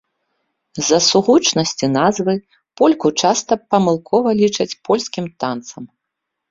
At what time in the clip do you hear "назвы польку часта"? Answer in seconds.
1.99-3.53